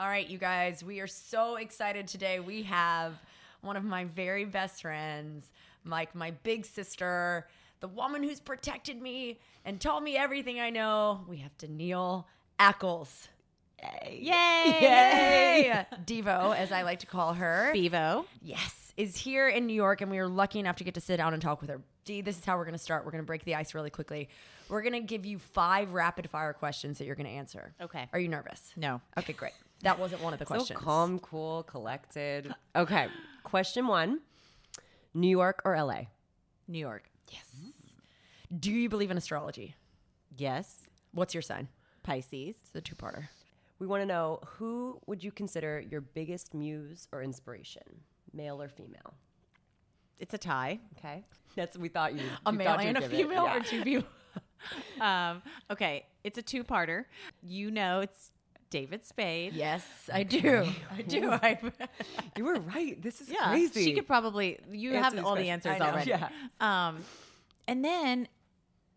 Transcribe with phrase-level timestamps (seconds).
[0.00, 2.38] All right, you guys, we are so excited today.
[2.38, 3.14] We have
[3.62, 5.50] one of my very best friends,
[5.84, 7.48] like my big sister,
[7.80, 11.24] the woman who's protected me and told me everything I know.
[11.26, 12.26] We have Danneel
[12.60, 13.26] Ackles.
[14.08, 14.22] Yay!
[14.22, 15.86] Yay!
[16.06, 17.70] Devo, as I like to call her.
[17.72, 18.24] Bevo.
[18.40, 21.16] Yes, is here in New York, and we are lucky enough to get to sit
[21.16, 21.80] down and talk with her.
[22.04, 23.04] Dee, this is how we're going to start.
[23.04, 24.28] We're going to break the ice really quickly.
[24.68, 27.74] We're going to give you five rapid fire questions that you're going to answer.
[27.80, 28.08] Okay.
[28.12, 28.72] Are you nervous?
[28.76, 29.00] No.
[29.18, 29.54] Okay, great.
[29.82, 30.78] That wasn't one of the So questions.
[30.78, 32.54] calm, cool, collected.
[32.76, 33.08] Okay.
[33.44, 34.20] Question one
[35.14, 36.02] New York or LA?
[36.66, 37.08] New York.
[37.30, 37.44] Yes.
[38.58, 39.74] Do you believe in astrology?
[40.36, 40.86] Yes.
[41.12, 41.68] What's your sign?
[42.02, 42.56] Pisces.
[42.62, 43.28] It's a two-parter.
[43.78, 47.82] We want to know who would you consider your biggest muse or inspiration,
[48.32, 49.14] male or female?
[50.18, 50.80] It's a tie.
[50.98, 51.24] Okay.
[51.56, 52.22] That's we thought you.
[52.46, 53.56] A you male and a female, Yeah.
[53.56, 54.08] or two people?
[55.00, 56.04] Um, okay.
[56.24, 57.04] It's a two-parter.
[57.42, 58.32] You know it's
[58.70, 59.52] David Spade.
[59.54, 60.66] yes, I do.
[60.96, 61.30] I do.
[61.30, 61.58] I,
[62.36, 63.00] You were right.
[63.00, 63.48] This is Yeah.
[63.50, 63.84] crazy.
[63.84, 66.10] She could probably you Answer have this all the answers already.
[66.10, 66.28] Yeah.
[66.60, 67.04] Um,
[67.66, 68.28] and then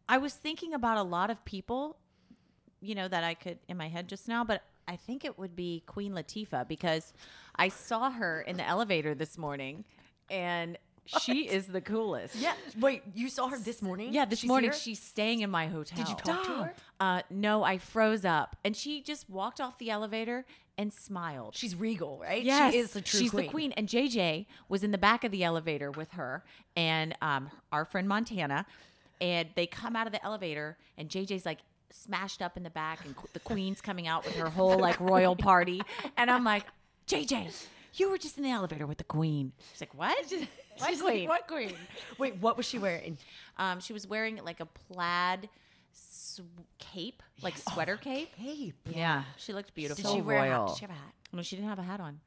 [0.10, 1.98] I was thinking about a lot of people,
[2.82, 5.56] you know, that I could in my head just now, but I think it would
[5.56, 7.14] be Queen Latifah because
[7.56, 9.86] I saw her in the elevator this morning
[10.30, 10.78] and
[11.22, 12.36] she is the coolest.
[12.36, 12.54] yeah.
[12.80, 14.14] Wait, you saw her this morning?
[14.14, 14.80] Yeah, this She's morning here?
[14.80, 15.98] she's staying in my hotel.
[15.98, 16.74] Did you talk to her?
[17.00, 20.46] Uh, no, I froze up, and she just walked off the elevator
[20.78, 21.56] and smiled.
[21.56, 22.44] She's regal, right?
[22.44, 23.46] Yes, She is the true she's queen.
[23.46, 23.72] the queen.
[23.74, 26.44] And JJ was in the back of the elevator with her
[26.76, 28.66] and um, our friend Montana,
[29.20, 31.60] and they come out of the elevator, and JJ's like
[31.92, 35.36] smashed up in the back, and the queen's coming out with her whole like royal
[35.36, 35.82] party,
[36.18, 36.66] and I'm like,
[37.08, 39.52] JJ, you were just in the elevator with the queen.
[39.74, 40.34] She's like, what?
[40.78, 41.28] What She's like, queen?
[41.30, 41.74] what queen?
[42.18, 43.18] Wait, what was she wearing?
[43.58, 45.50] Um, she was wearing like a plaid
[45.94, 46.42] sw-
[46.80, 48.36] cape, like sweater cape.
[48.38, 48.76] Cape.
[48.90, 50.14] Yeah, she looked Did beautiful.
[50.16, 50.68] she wear a hat?
[50.68, 51.14] Did she have a hat?
[51.34, 52.20] No, she didn't have a hat on.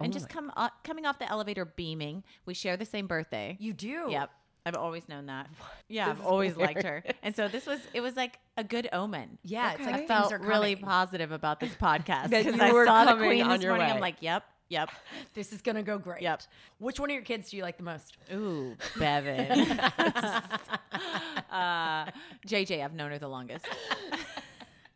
[0.00, 2.22] and just come uh, coming off the elevator beaming.
[2.46, 3.56] We share the same birthday.
[3.60, 4.06] You do?
[4.10, 4.30] Yep.
[4.66, 5.48] I've always known that.
[5.88, 7.04] Yeah, This I've is always liked her.
[7.22, 9.36] And so this was it was like a good omen.
[9.42, 13.04] Yeah, it's like I things felt are really positive about this podcast because I saw
[13.04, 13.88] the queen on this your morning.
[13.88, 13.92] way.
[13.94, 14.90] I'm like, yep, yep.
[15.34, 16.22] This is gonna go great.
[16.22, 16.42] Yep.
[16.78, 18.16] Which one of your kids do you like the most?
[18.32, 19.50] Ooh, Bevin.
[21.50, 22.06] uh,
[22.46, 23.66] JJ, I've known her the longest.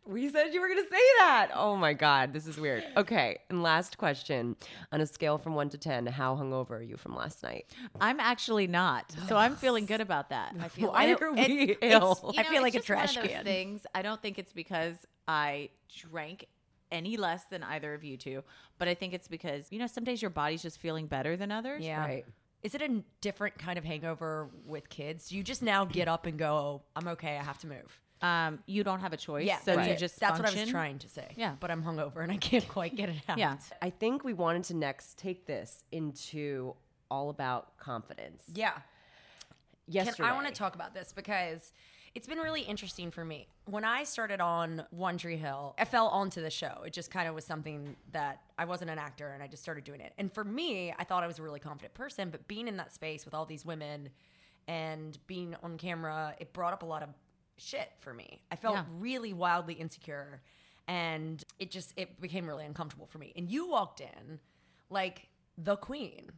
[0.05, 1.51] We said you were going to say that.
[1.53, 2.33] Oh my God.
[2.33, 2.83] This is weird.
[2.97, 3.37] Okay.
[3.51, 4.55] And last question.
[4.91, 7.67] On a scale from one to 10, how hungover are you from last night?
[8.01, 10.55] I'm actually not, so I'm feeling good about that.
[10.59, 11.41] I feel Why I- are we
[11.73, 12.31] it's- ill?
[12.33, 13.43] you I feel like a it's one of trash those can.
[13.43, 13.85] Things.
[13.93, 14.95] I don't think it's because
[15.27, 16.47] I drank
[16.91, 18.43] any less than either of you two,
[18.77, 21.51] but I think it's because you know some days your body's just feeling better than
[21.51, 21.83] others.
[21.83, 21.99] Yeah.
[22.01, 22.25] Right.
[22.61, 25.29] Is it a different kind of hangover with kids?
[25.29, 28.01] Do you just now get up and go, I'm okay, I have to move?
[28.21, 29.45] Um, you don't have a choice.
[29.45, 31.27] Yeah, so that's you just that's what I was trying to say.
[31.37, 31.55] Yeah.
[31.57, 33.37] but I'm hungover and I can't quite get it out.
[33.37, 33.55] Yeah.
[33.81, 36.75] I think we wanted to next take this into
[37.09, 38.43] all about confidence.
[38.53, 38.73] yeah.
[39.87, 40.17] Yesterday.
[40.17, 41.71] Can, I want to talk about this because
[42.19, 43.47] it's been really interesting for me.
[43.63, 46.81] When I started on One Tree Hill, I fell onto the show.
[46.85, 49.85] It just kind of was something that I wasn't an actor and I just started
[49.85, 50.11] doing it.
[50.17, 52.93] And for me, I thought I was a really confident person, but being in that
[52.93, 54.09] space with all these women
[54.67, 57.09] and being on camera, it brought up a lot of
[57.55, 58.41] shit for me.
[58.51, 58.83] I felt Yeah.
[58.97, 60.41] really wildly insecure
[60.89, 63.31] and it just it became really uncomfortable for me.
[63.37, 64.41] And you walked in
[64.89, 66.31] like the queen.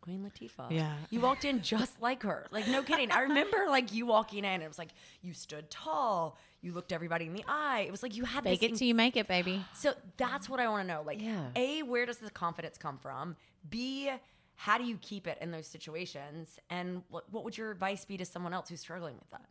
[0.00, 0.70] Queen Latifah.
[0.70, 0.94] Yeah.
[1.10, 2.46] You walked in just like her.
[2.50, 3.10] Like, no kidding.
[3.10, 4.62] I remember like you walking in.
[4.62, 4.90] It was like
[5.22, 6.38] you stood tall.
[6.62, 7.84] You looked everybody in the eye.
[7.86, 9.64] It was like you had Fake this it till you make it, baby.
[9.74, 11.02] so that's what I want to know.
[11.06, 11.46] Like, Yeah.
[11.56, 13.36] A, where does the confidence come from?
[13.68, 14.10] B,
[14.56, 16.58] how do you keep it in those situations?
[16.68, 19.48] And what, what would your advice be to someone else who's struggling with that?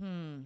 [0.00, 0.40] Hmm.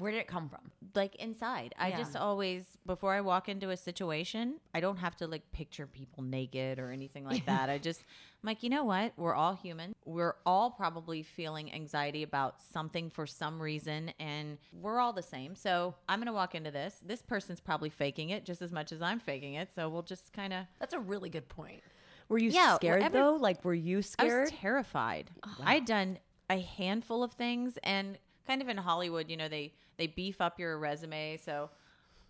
[0.00, 0.60] Where did it come from?
[0.96, 1.72] like inside.
[1.78, 1.98] I Yeah.
[1.98, 6.24] just always before I walk into a situation, I don't have to like picture people
[6.24, 7.70] naked or anything like that.
[7.70, 9.12] I just I'm like, you know what?
[9.16, 9.92] We're all human.
[10.04, 15.54] We're all probably feeling anxiety about something for some reason and we're all the same.
[15.54, 17.00] So, I'm going to walk into this.
[17.06, 19.68] This person's probably faking it just as much as I'm faking it.
[19.76, 21.82] So, we'll just kind of That's a really good point.
[22.28, 23.34] Were you Yeah, scared whatever- though?
[23.36, 24.32] Like, were you scared?
[24.32, 25.30] I was terrified.
[25.62, 28.18] I'd done a handful of things, and
[28.50, 31.36] kind of in Hollywood, you know, they they beef up your resume.
[31.36, 31.70] So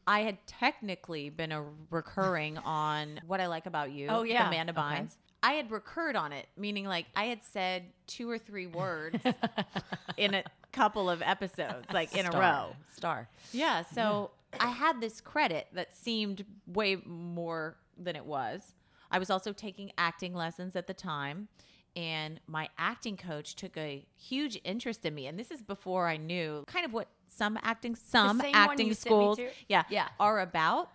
[0.06, 4.08] I had technically been a recurring on what I like about you.
[4.10, 4.48] Oh, yeah.
[4.48, 4.80] Amanda Okay.
[4.80, 5.16] Bynes.
[5.42, 9.16] I had recurred on it, meaning like I had said two or three words
[10.18, 12.76] in a couple of episodes, like in a row.
[12.94, 13.26] Star.
[13.50, 13.82] Yeah.
[13.94, 18.74] So I had this credit that seemed way more than it was.
[19.10, 21.48] I was also taking acting lessons at the time.
[21.96, 25.26] And my acting coach took a huge interest in me.
[25.26, 29.14] And this is before I knew kind of what some acting, some acting you sent
[29.14, 30.08] me schools, yeah, Yeah.
[30.18, 30.90] are about.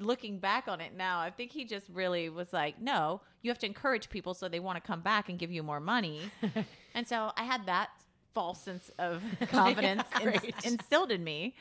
[0.00, 3.58] looking back on it now, I think he just really was like, no, you have
[3.60, 6.20] to encourage people so they want to come back and give you more money.
[6.94, 7.90] and so I had that
[8.34, 10.54] false sense of confidence ins- great.
[10.64, 11.54] instilled in me.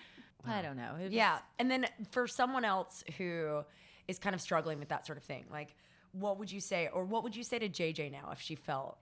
[0.48, 0.96] I don't know.
[1.00, 1.38] It was- Yeah.
[1.60, 3.64] And then for someone else who
[4.08, 5.76] is kind of struggling with that sort of thing, like
[6.14, 8.98] what would you say, or what would you say to JJ now if she felt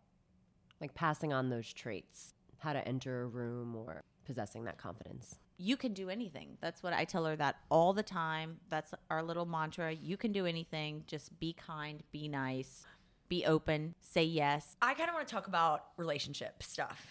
[0.81, 5.35] Like passing on those traits, how to enter a room or possessing that confidence.
[5.61, 6.57] you can do anything.
[6.59, 8.57] That's what I tell her that all the time.
[8.69, 9.93] That's our little mantra.
[9.93, 11.03] You can do anything.
[11.05, 12.85] Just be kind, be nice,
[13.29, 14.75] be open, say yes.
[14.81, 17.05] I kind of want to talk about relationship stuff.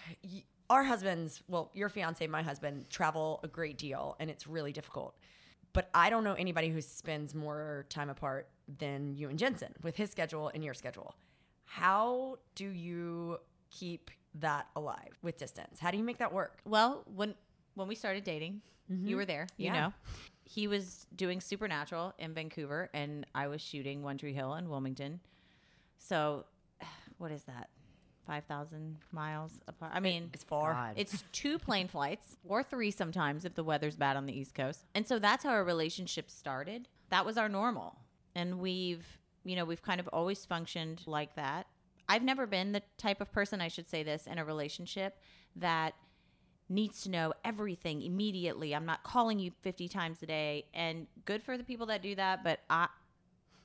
[0.69, 5.14] Our husbands, well, your fiance, my husband, travel a great deal and it's really difficult.
[5.73, 9.97] But I don't know anybody who spends more time apart than you and Jensen with
[9.97, 11.15] his schedule and your schedule.
[11.65, 13.39] How do you
[13.71, 15.79] keep that alive with distance?
[15.79, 16.59] How do you make that work?
[16.65, 17.35] Well, when
[17.75, 19.07] when we started dating, mm-hmm.
[19.07, 19.47] you were there.
[19.57, 19.73] You Yeah.
[19.81, 19.93] know,
[20.45, 25.21] he was doing Supernatural in Vancouver, and I was shooting One Tree Hill in Wilmington.
[25.99, 26.47] So,
[27.19, 27.71] what is that?
[28.31, 29.91] Five thousand miles apart.
[29.93, 30.73] I mean, It's far.
[30.73, 30.94] God.
[30.94, 34.85] It's two plane flights or three sometimes if the weather's bad on the East Coast.
[34.94, 36.87] And so that's how our relationship started.
[37.09, 37.99] That was our normal.
[38.37, 41.67] And we've, you know, we've kind of always functioned like that.
[42.09, 45.19] I've never been the type of person, I should say this, in a relationship
[45.56, 45.94] that
[46.69, 48.76] needs to know everything immediately.
[48.76, 50.67] I'm not calling you 50 times a day.
[50.73, 52.87] And good for the people that do that, but I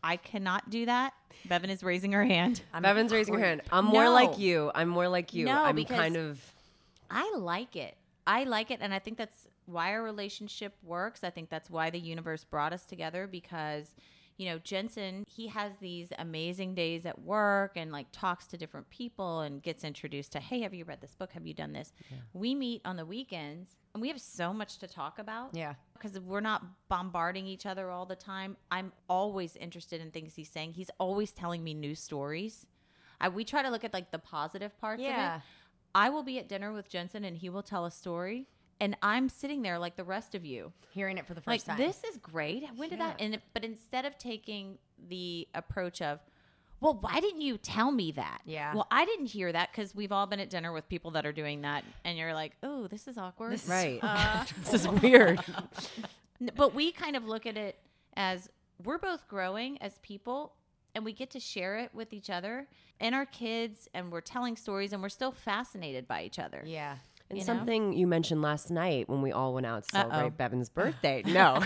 [0.06, 1.14] I cannot do that.
[1.50, 2.62] Bevin is raising her hand.
[2.74, 3.62] I'm Bevin's raising her hand.
[3.72, 4.14] I'm more No.
[4.14, 4.72] like you.
[4.76, 5.46] I'm more like you.
[5.46, 6.40] No, I'm because- kind of
[7.10, 7.98] I like it.
[8.28, 8.80] I like it.
[8.82, 11.24] And I think that's why our relationship works.
[11.24, 13.94] I think that's why the universe brought us together because,
[14.38, 18.90] you know, Jensen, he has these amazing days at work and like talks to different
[18.90, 21.32] people and gets introduced to, hey, have you read this book?
[21.34, 21.94] Have you done this?
[22.34, 25.76] We meet on the weekends and we have so much to talk about Yeah.
[25.94, 28.58] because we're not bombarding each other all the time.
[28.70, 30.74] I'm always interested in things he's saying.
[30.74, 32.66] He's always telling me new stories.
[33.22, 35.36] I, we try to look at like the positive parts Yeah.
[35.36, 35.46] of it.
[35.98, 38.48] I will be at dinner with Jensen and he will tell a story,
[38.80, 40.72] and I'm sitting there like the rest of you.
[40.92, 41.78] Hearing it for the Like first time.
[41.78, 42.66] this is great.
[42.76, 43.16] When did that?
[43.20, 44.78] And but instead of taking
[45.10, 46.20] the approach of,
[46.82, 48.42] well, why didn't you tell me that?
[48.46, 48.74] Yeah.
[48.74, 51.32] Well, I didn't hear that because we've all been at dinner with people that are
[51.32, 53.54] doing that, and you're like, oh, this is awkward.
[53.54, 54.00] This is- right.
[54.04, 55.40] Uh, this is weird.
[56.56, 57.80] But we kind of look at it
[58.18, 58.50] as
[58.84, 60.54] we're both growing as people
[60.94, 62.68] and we get to share it with each other
[63.00, 66.62] and our kids and we're telling stories and we're still fascinated by each other.
[66.66, 66.98] yeah.
[67.30, 67.46] And You know?
[67.46, 70.10] something you mentioned last night when we all went out to Uh-oh.
[70.10, 71.24] celebrate Bevin's birthday.
[71.26, 71.64] No.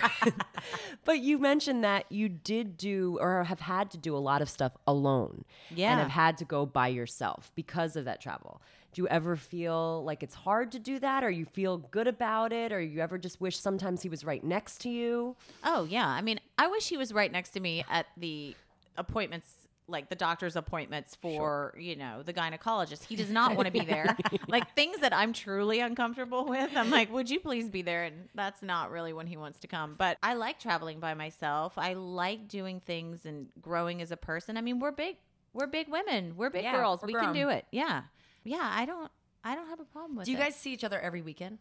[1.05, 4.49] but you mentioned that you did do or have had to do a lot of
[4.49, 5.43] stuff alone.
[5.69, 5.91] Yeah.
[5.91, 8.61] And have had to go by yourself because of that travel.
[8.93, 12.51] Do you ever feel like it's hard to do that or you feel good about
[12.51, 15.35] it or you ever just wish sometimes he was right next to you?
[15.63, 16.07] Oh, yeah.
[16.07, 18.55] I mean, I wish he was right next to me at the
[18.97, 23.03] appointments like the doctor's appointments for, you know, the gynecologist.
[23.05, 24.15] He does not want to be there.
[24.47, 26.69] like things that I'm truly uncomfortable with.
[26.75, 29.67] I'm like, "Would you please be there?" And that's not really when he wants to
[29.67, 29.95] come.
[29.97, 31.73] But I like traveling by myself.
[31.77, 34.57] I like doing things and growing as a person.
[34.57, 35.17] I mean, we're big
[35.53, 36.35] we're big women.
[36.37, 37.01] We're big Yeah, girls.
[37.01, 37.25] we're we grown.
[37.25, 37.65] can do it.
[37.71, 38.03] Yeah.
[38.43, 39.11] Yeah, I don't
[39.43, 40.41] I don't have a problem with Do you it.
[40.41, 41.59] guys see each other every weekend?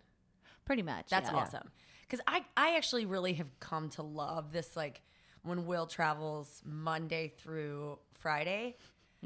[0.69, 1.07] pretty much.
[1.09, 1.37] That's yeah.
[1.37, 1.71] awesome.
[2.03, 5.01] Because I, I actually really have come to love this, like,
[5.49, 8.77] when Will travels Monday through Friday,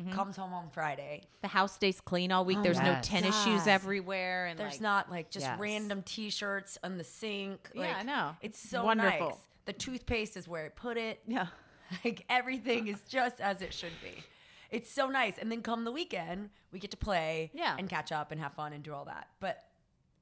[0.01, 0.13] Mm-hmm.
[0.13, 1.21] comes home on Friday.
[1.43, 2.57] The house stays clean all week.
[2.61, 3.07] Oh, There's no yes.
[3.07, 5.61] tennis shoes everywhere and There's like, not, like, just Yes.
[5.61, 7.69] random t shirts on the sink.
[7.75, 8.31] Yeah, I know.
[8.41, 9.27] It's so Wonderful.
[9.29, 9.37] nice.
[9.67, 11.21] The toothpaste is where I put it.
[11.27, 11.49] Yeah.
[12.07, 14.25] Like, everything is just as it should be.
[14.71, 15.37] It's so nice.
[15.37, 17.77] And then come the weekend, we get to play Yeah.
[17.79, 19.29] and catch up and have fun and do all that.
[19.41, 19.63] But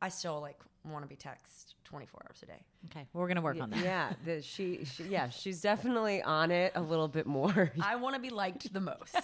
[0.02, 2.64] I still, like, want to be text 24 hours a day.
[2.90, 3.84] Okay, we're gonna work on that.
[3.84, 7.72] Yeah, the, she, she yeah, she's definitely on it a little bit more.
[7.82, 9.14] I want to be liked the most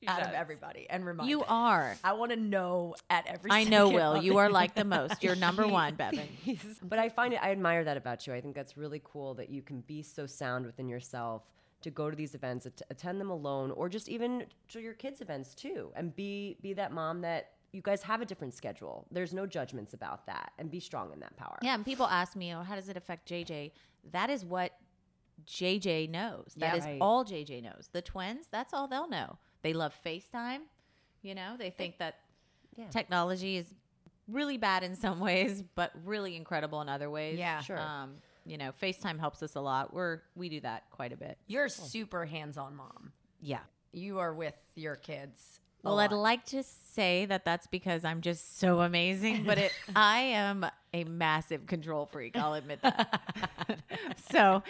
[0.00, 1.30] she out of everybody and reminded.
[1.30, 1.96] You are.
[2.02, 3.50] I want to know at every.
[3.50, 4.22] I know, Will.
[4.22, 4.42] You it.
[4.42, 5.22] are liked the most.
[5.22, 6.28] You're number one, Bevin.
[6.82, 8.34] but I find it, I admire that about you.
[8.34, 11.44] I think that's really cool that you can be so sound within yourself
[11.82, 15.20] to go to these events, at- attend them alone, or just even to your kids'
[15.20, 19.06] events too, and be be that mom that you guys have a different schedule.
[19.10, 21.58] There's no judgments about that, and be strong in that power.
[21.62, 23.72] Yeah, and people ask me, "Oh, how does it affect JJ?"
[24.12, 24.72] That is what
[25.46, 26.54] JJ knows.
[26.56, 26.76] That Yeah.
[26.78, 26.98] is Right.
[27.00, 27.88] all JJ knows.
[27.92, 29.38] The twins, that's all they'll know.
[29.62, 30.62] They love FaceTime.
[31.22, 32.20] You know, they think that
[32.76, 32.88] Yeah.
[32.88, 33.72] technology is
[34.28, 37.38] really bad in some ways, but really incredible in other ways.
[37.38, 37.60] Yeah.
[37.60, 37.78] Sure.
[37.78, 39.92] Um, you know, FaceTime helps us a lot.
[39.92, 41.38] We're we do that quite a bit.
[41.46, 43.12] You're a super hands-on mom.
[43.40, 43.62] Yeah.
[43.92, 45.60] You are with your kids.
[45.82, 50.20] Well, I'd like to say that that's because I'm just so amazing, but it I
[50.20, 52.36] am a massive control freak.
[52.36, 53.20] I'll admit that.
[54.30, 54.62] so,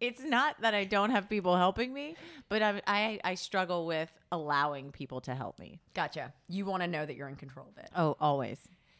[0.00, 2.16] it's not that I don't have people helping me,
[2.48, 5.80] but I, I I struggle with allowing people to help me.
[5.94, 6.32] Gotcha.
[6.48, 7.90] You want to know that you're in control of it.
[7.96, 8.58] Oh, always.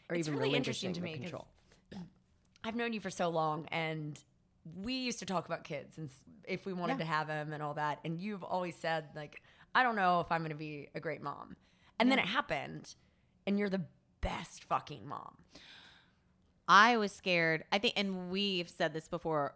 [0.09, 1.13] Or It's even really interesting to me.
[1.13, 1.47] control.
[2.63, 4.19] I've known you for so long, and
[4.83, 6.09] we used to talk about kids and
[6.47, 7.99] if we wanted to have them and all that.
[8.05, 9.41] And you've always said, like,
[9.73, 11.55] I don't know if I'm going to be a great mom.
[11.99, 12.95] And then it happened,
[13.45, 13.83] and you're the
[14.21, 15.37] best fucking mom.
[16.67, 17.63] I was scared.
[17.71, 19.55] I think, and we've said this before.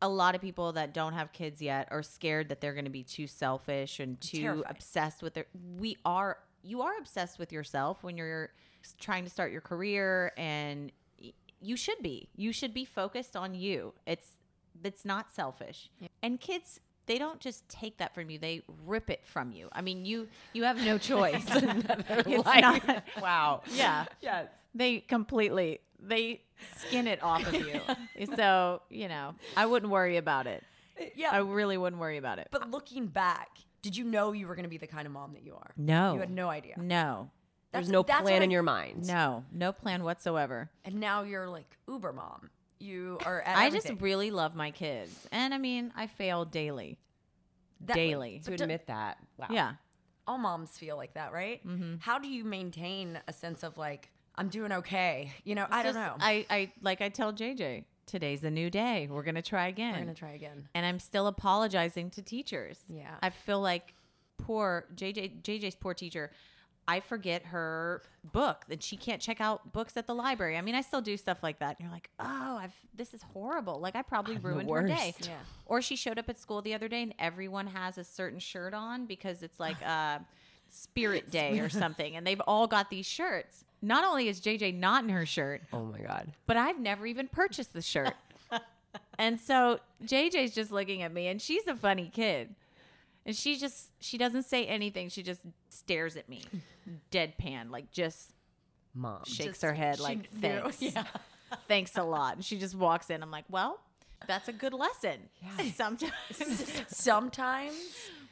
[0.00, 2.90] A lot of people that don't have kids yet are scared that they're going to
[2.90, 4.70] be too selfish and too Terrified.
[4.70, 5.46] obsessed with their.
[5.78, 6.38] We are.
[6.62, 8.50] You are obsessed with yourself when you're
[9.00, 10.92] trying to start your career, and
[11.60, 12.28] you should be.
[12.36, 13.94] You should be focused on you.
[14.06, 14.38] It's
[14.84, 15.90] it's not selfish.
[16.22, 16.80] And kids,
[17.12, 19.68] they don't just take that from you; they rip it from you.
[19.70, 21.44] I mean, you you have no choice.
[21.46, 23.04] it's not.
[23.20, 23.62] Wow.
[23.70, 24.48] Yeah Yes.
[24.74, 26.40] they completely they
[26.78, 27.80] skin it off of you.
[28.34, 30.64] so, you know, I wouldn't worry about it.
[31.00, 31.30] Uh, yeah.
[31.32, 32.48] I really wouldn't worry about it.
[32.50, 33.50] but looking back,
[33.82, 35.70] did you know you were going to be the kind of mom that you are?
[35.76, 36.14] No.
[36.14, 36.74] You had no idea.
[36.78, 37.30] No.
[37.72, 39.06] There's That's- no plan in I- your mind.
[39.06, 39.44] No.
[39.52, 40.70] No plan whatsoever.
[40.84, 42.50] And now you're like uber mom.
[42.82, 43.90] You are at I everything.
[43.92, 45.26] just really love my kids.
[45.32, 46.98] And I mean, I fail daily.
[47.86, 48.40] That- daily.
[48.44, 49.18] To admit that.
[49.38, 49.46] Wow.
[49.50, 49.72] Yeah.
[50.26, 51.66] all moms feel like that, right?
[51.66, 51.96] Mm-hmm.
[52.00, 55.32] How do you maintain a sense of like I'm doing okay?
[55.44, 56.16] You know, I don't Just- know.
[56.20, 59.08] I, I like I tell JJ, today's a new day.
[59.10, 59.92] We're gonna try again.
[59.94, 60.68] We're gonna try again.
[60.74, 62.78] and I'm still apologizing to teachers.
[62.88, 63.14] Yeah.
[63.22, 63.94] I feel like
[64.38, 66.30] poor JJ JJ's poor teacher.
[66.88, 70.56] I forget her book that she can't check out books at the library.
[70.56, 71.78] I mean, I still do stuff like that.
[71.78, 73.78] And you're like, oh, I've this is horrible.
[73.80, 75.14] Like I probably ruined her day.
[75.20, 75.30] Yeah.
[75.66, 78.74] Or she showed up at school the other day and everyone has a certain shirt
[78.74, 80.18] on because it's like uh
[80.68, 83.64] Spirit Day or something, and they've all got these shirts.
[83.82, 86.32] Not only is JJ not in her shirt, Oh my God.
[86.46, 88.14] but I've never even purchased the shirt.
[89.18, 92.54] and so JJ's just looking at me and she's a funny kid.
[93.24, 95.08] And she just she doesn't say anything.
[95.08, 96.42] She just stares at me.
[97.10, 98.32] Deadpan, like just
[98.94, 99.22] Mom.
[99.24, 100.80] shakes Just- her head like thanks.
[100.82, 101.04] Yeah.
[101.68, 102.36] Thanks a lot.
[102.36, 103.22] And she just walks in.
[103.22, 103.78] I'm like, well,
[104.26, 105.18] that's a good lesson.
[105.74, 106.12] Sometimes
[106.88, 107.74] Sometimes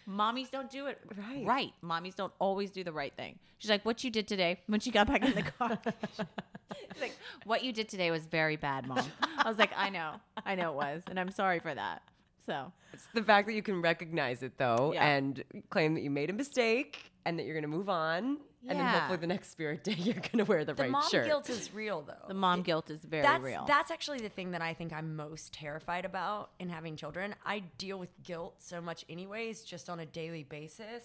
[0.09, 1.45] mommies don't do it Right.
[1.47, 1.73] Right.
[1.85, 3.39] Mommies don't always do the right thing.
[3.59, 5.79] She's like, what you did today when she got back in the car.
[5.85, 9.05] She's like, what you did today was very bad, mom.
[9.39, 10.15] I was like, I know.
[10.45, 11.03] I know it was.
[11.09, 12.03] And I'm sorry for that.
[12.47, 15.07] So, It's the fact that you can recognize it though Yeah.
[15.07, 18.39] and claim that you made a mistake and that you're going to move on.
[18.69, 20.77] And then hopefully the next spirit day you're going to wear the, right shit.
[20.77, 21.27] the right mom shirt.
[21.27, 22.29] guilt is real though.
[22.29, 23.65] the mom guilt is very that's real.
[23.67, 27.35] that's actually the thing that I think I'm most terrified about in having children.
[27.45, 31.05] I deal with guilt so much anyways, just on a daily basis.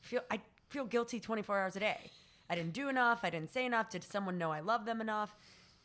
[0.00, 2.10] Feel I feel guilty 24 hours a day.
[2.48, 3.20] I didn't do enough.
[3.22, 3.90] I didn't say enough.
[3.90, 5.36] Did someone know I love them enough?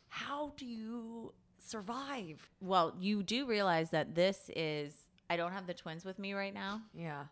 [0.08, 1.34] How do you
[1.64, 2.48] survive?
[2.60, 4.94] well, you do realize that this is,
[5.30, 6.82] I don't have the twins with me right now.
[6.94, 7.24] Yeah.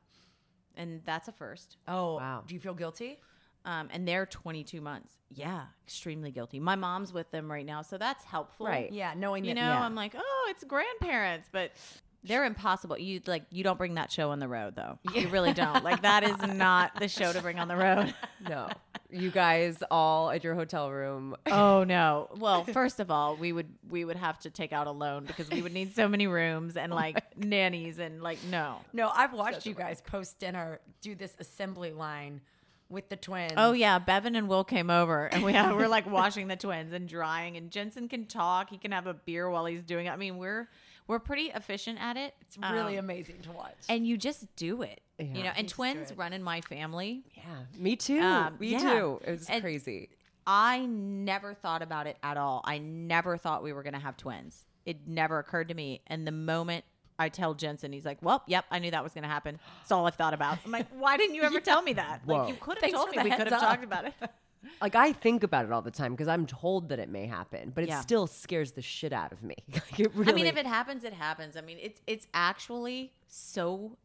[0.77, 1.77] And that's a first.
[1.87, 2.45] Oh, Wow.
[2.47, 3.19] Do you feel guilty?
[3.65, 5.13] Um, and they're 22 months.
[5.31, 6.59] Yeah, extremely guilty.
[6.59, 8.67] My mom's with them right now, so that's helpful.
[8.67, 8.93] Right.
[8.93, 9.85] Yeah, knowing You that know, Yeah.
[9.85, 11.73] I'm like, oh, it's grandparents, but
[12.25, 12.99] they're impossible.
[12.99, 14.99] You like, you don't bring that show on the road, though.
[15.15, 15.85] You really don't.
[15.85, 18.15] Like, that is not the show to bring on the road.
[18.49, 18.69] No.
[19.13, 21.37] You guys all at your hotel room.
[21.47, 22.29] oh no.
[22.37, 25.51] Well, first of all, we would we would have to take out a loan because
[25.51, 28.79] we would need so many rooms and oh like nannies and like no.
[28.93, 32.41] No, I've watched you guys post dinner do this assembly line
[32.89, 33.55] with the twins.
[33.57, 37.09] Oh yeah, Bevin and Will came over and we we're like washing the twins and
[37.09, 38.71] drying and Jensen can talk.
[38.71, 40.11] He can have a beer while he's doing it.
[40.11, 40.69] I mean, we're
[41.07, 42.35] we're pretty efficient at it.
[42.43, 43.77] It's really Um, amazing to watch.
[43.89, 45.01] and you just do it.
[45.19, 45.27] Yeah.
[45.27, 46.19] You know, and just twins it.
[46.19, 47.25] run in my family.
[47.35, 47.43] Yeah.
[47.77, 48.21] Me too.
[48.21, 48.79] Um, me yeah.
[48.79, 49.21] too.
[49.27, 50.11] It was And- crazy.
[50.47, 52.63] I never thought about it at all.
[52.65, 54.67] I never thought we were going to have twins.
[54.85, 56.01] It never occurred to me.
[56.09, 56.85] And the moment
[57.19, 59.61] I tell Jensen, he's like, "Well, yep, I knew that was going to happen.
[59.79, 62.23] That's all I've thought about." I'm like, "Why didn't you ever tell me that?
[62.25, 62.39] Whoa.
[62.39, 63.23] Like, you could have told me.
[63.23, 64.15] We could have talked about it."
[64.81, 67.71] Like I think about it all the time because I'm told that it may happen,
[67.75, 68.01] but it Yeah.
[68.01, 69.55] still scares the shit out of me.
[69.73, 71.57] Like, it really, I mean, if it happens, it happens.
[71.57, 73.97] I mean, it's it's actually so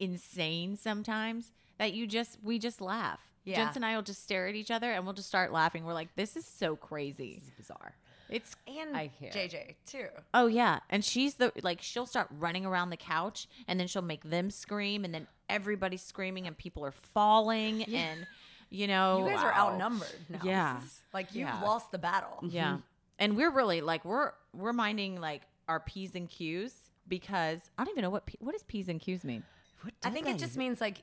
[0.00, 3.20] insane sometimes that you just we just laugh.
[3.44, 3.56] Yeah.
[3.56, 5.84] Jensen and I will just stare at each other and we'll just start laughing.
[5.84, 7.94] We're like, "This is so crazy." it's bizarre.
[8.28, 9.32] It's and I can't.
[9.34, 10.06] JJ too.
[10.32, 14.00] Oh yeah, and she's the like she'll start running around the couch, and then she'll
[14.02, 18.26] make them scream, and then everybody's screaming, and people are falling, and
[18.72, 20.40] you know, You guys are outnumbered now.
[20.42, 20.80] Yeah.
[21.14, 21.60] Like you've Yeah.
[21.62, 22.38] lost the battle.
[22.42, 22.78] yeah,
[23.18, 26.74] and we're really like we're we're minding like our p's and q's
[27.06, 29.42] because I don't even know what P, what does p's and q's mean.
[29.82, 31.02] What I think that it just even- means like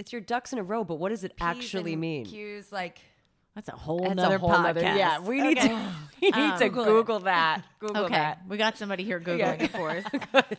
[0.00, 0.82] it's your ducks in a row.
[0.82, 2.24] But what does it P's actually and mean?
[2.26, 2.98] Q's like
[3.54, 4.62] That's a whole That's nother a whole podcast.
[4.64, 4.80] nother.
[4.80, 5.68] Yeah, we need Okay.
[5.68, 5.74] to
[6.22, 6.84] we need Um, to Google.
[6.86, 7.62] Google that.
[7.78, 8.40] Google Okay, that.
[8.48, 9.52] we got somebody here googling Yeah.
[9.52, 10.04] it for us.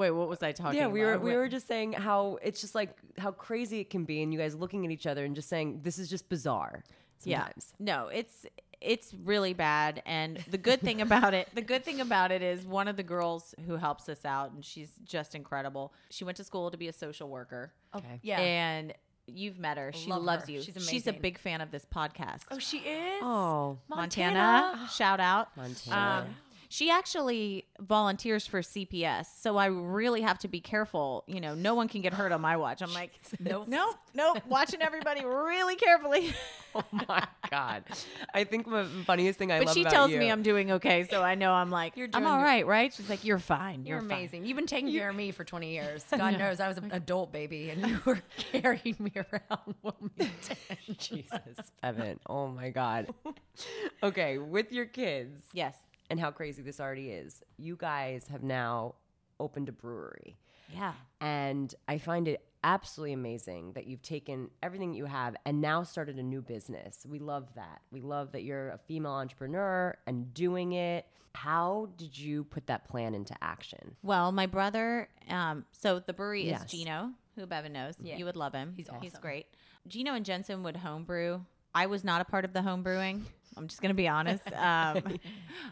[0.00, 0.94] Wait, what was I talking yeah, about?
[0.94, 4.22] we were we were just saying how it's just like how crazy it can be,
[4.22, 6.82] and you guys looking at each other and just saying this is just bizarre.
[7.18, 7.74] Sometimes.
[7.78, 7.84] Yeah.
[7.84, 8.46] No, it's
[8.80, 10.02] it's really bad.
[10.06, 13.02] And the good thing about it, the good thing about it is one of the
[13.02, 15.92] girls who helps us out, and she's just incredible.
[16.08, 17.70] She went to school to be a social worker.
[17.94, 18.20] Okay.
[18.22, 18.40] Yeah.
[18.40, 18.94] And
[19.26, 19.92] you've met her.
[19.94, 20.52] She Love loves her.
[20.52, 20.62] you.
[20.62, 20.92] She's amazing.
[20.94, 22.44] She's a big fan of this podcast.
[22.50, 23.20] oh, she is.
[23.22, 24.88] Oh, Montana.
[24.90, 25.54] Shout out.
[25.58, 26.26] Montana.
[26.26, 26.34] Um,
[26.72, 31.24] she actually volunteers for CPS, so I really have to be careful.
[31.26, 32.80] You know, no one can get hurt on my watch.
[32.80, 33.10] I'm like,
[33.40, 34.38] nope, nope, nope.
[34.48, 36.32] Watching everybody really carefully.
[36.76, 37.82] oh my god!
[38.32, 40.70] I think the funniest thing I But love But she tells you- me I'm doing
[40.70, 42.94] okay, so I know I'm like, I'm all right, right?
[42.94, 43.84] She's like, you're fine.
[43.84, 44.44] You're, You're, fine." amazing.
[44.44, 46.04] You've been taking care of me for 20 years.
[46.16, 48.22] God knows I was an adult baby and you were
[48.52, 49.74] carrying me around.
[50.98, 51.32] Jesus,
[51.82, 52.20] Evan.
[52.28, 53.12] Oh my god.
[54.04, 55.74] Okay, with your kids Yes.
[56.10, 58.96] And how crazy this already is, you guys have now
[59.38, 60.36] opened a brewery.
[60.74, 60.92] Yeah.
[61.20, 66.18] And I find it absolutely amazing that you've taken everything you have and now started
[66.18, 67.06] a new business.
[67.08, 67.80] We love that.
[67.90, 71.06] We love that you're a female entrepreneur and doing it.
[71.34, 73.96] How did you put that plan into action?
[74.02, 76.64] Well, my brother, um, so the brewery Yes.
[76.64, 77.94] is Gino, who Bevin knows.
[78.02, 78.16] Yeah.
[78.16, 78.74] You would love him.
[78.76, 79.00] He's awesome.
[79.02, 79.46] He's great.
[79.86, 81.40] Gino and Jensen would homebrew.
[81.74, 83.24] I was not a part of the home brewing.
[83.56, 84.42] I'm just going to be honest.
[84.60, 85.18] Um,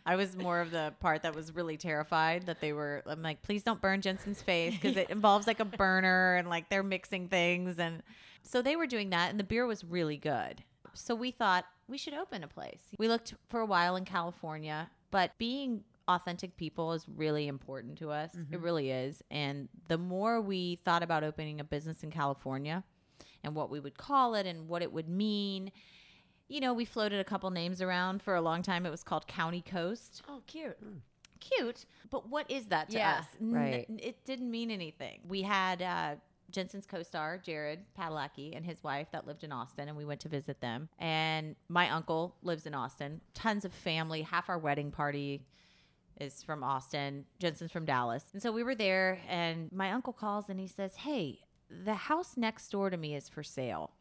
[0.07, 3.03] I was more of the part that was really terrified that they were.
[3.07, 6.69] I'm like, please don't burn Jensen's face because it involves like a burner and like
[6.71, 7.79] they're mixing things.
[7.79, 8.03] And
[8.43, 10.63] so they were doing that, and the beer was really good.
[10.95, 12.81] So we thought we should open a place.
[12.99, 18.11] We looked for a while in California, but being authentic people is really important to
[18.11, 18.31] us.
[18.51, 19.23] It really is.
[19.31, 22.83] And the more we thought about opening a business in California
[23.45, 25.71] and what we would call it and what it would mean,
[26.49, 28.87] you know, we floated a couple names around for a long time.
[28.87, 30.23] It was called County Coast.
[30.29, 30.77] Oh, cute.
[31.41, 33.27] Cute, but what is that to Yeah, us?
[33.41, 33.87] N- right.
[33.89, 35.21] it didn't mean anything.
[35.29, 36.17] We had uh,
[36.51, 40.29] Jensen's co-star Jared Padalecki and his wife that lived in Austin, and we went to
[40.29, 40.89] visit them.
[40.99, 43.21] And my uncle lives in Austin.
[43.35, 44.23] Tons of family.
[44.23, 45.47] Half our wedding party
[46.21, 47.25] is from Austin.
[47.39, 49.21] Jensen's from Dallas, and so we were there.
[49.29, 51.39] And my uncle calls and he says, "Hey,
[51.85, 53.93] the house next door to me is for sale,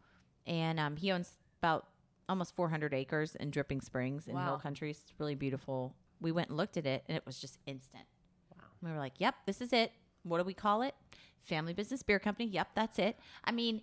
[0.48, 1.86] and um, he owns about."
[2.30, 4.58] Almost 400 acres in Dripping Springs in Hill Wow.
[4.58, 4.92] Country.
[4.92, 5.96] It's really beautiful.
[6.20, 8.04] We went and looked at it, and it was just instant.
[8.52, 8.66] Wow.
[8.82, 9.92] We were like, yep, this is it.
[10.24, 10.94] What do we call it?
[11.44, 12.50] Family Business Beer Company.
[12.50, 13.18] Yep, that's it.
[13.46, 13.82] I mean,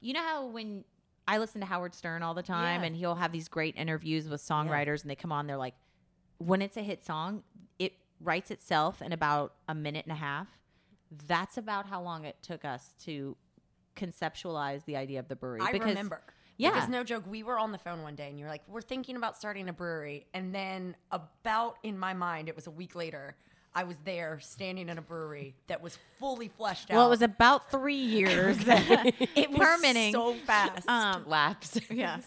[0.00, 0.84] you know how when
[1.26, 2.86] I listen to Howard Stern all the time Yeah.
[2.88, 5.74] and he'll have these great interviews with songwriters and they come on, they're like,
[6.38, 7.42] when it's a hit song,
[7.78, 10.48] it writes itself in about a minute and a half.
[11.26, 13.36] That's about how long it took us to
[13.96, 15.60] conceptualize the idea of the brewery.
[15.62, 16.20] I because, remember.
[16.56, 16.70] Yeah.
[16.70, 19.16] Because no joke, we were on the phone one day and you're like, we're thinking
[19.16, 20.26] about starting a brewery.
[20.34, 23.36] And then about in my mind, it was a week later,
[23.74, 26.96] I was there standing in a brewery that was fully fleshed out.
[26.96, 28.56] Well, it was about three years.
[28.66, 30.12] it was permitting.
[30.12, 30.88] so fast.
[30.88, 31.78] Um, Laps.
[31.90, 32.20] yeah.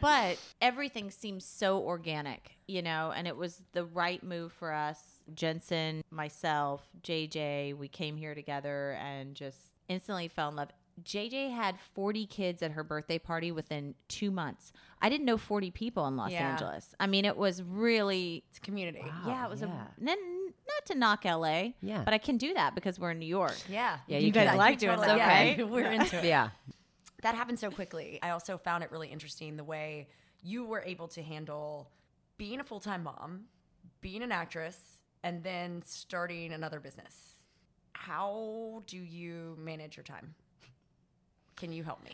[0.00, 4.98] But everything seems so organic, you know, and it was the right move for us.
[5.34, 10.68] Jensen, myself, JJ, we came here together and just instantly fell in love.
[11.02, 14.72] JJ had 40 kids at her birthday party within two months.
[15.00, 16.50] I didn't know 40 people in Los Yeah.
[16.50, 16.94] Angeles.
[17.00, 19.02] I mean, it was really, it's a community.
[19.26, 19.68] yeah, it was yeah.
[19.68, 20.16] a, n-
[20.68, 22.02] not to knock LA, Yeah.
[22.04, 23.56] but I can do that because we're in New York.
[23.68, 23.98] Yeah.
[24.06, 24.58] Yeah, You you guys can.
[24.58, 25.64] like doing Totally- that, yeah.
[25.70, 26.24] We're into it.
[26.24, 26.50] Yeah.
[27.22, 28.18] that happened so quickly.
[28.22, 30.08] I also found it really interesting the way
[30.42, 31.90] you were able to handle
[32.36, 33.44] being a full time mom,
[34.00, 34.76] being an actress,
[35.24, 37.34] and then starting another business.
[37.92, 40.34] How do you manage your time?
[41.62, 42.10] Can you help me?